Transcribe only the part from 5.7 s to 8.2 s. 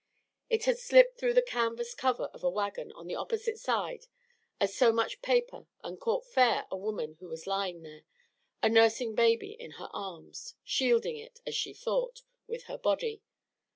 and caught fair a woman who was lying there,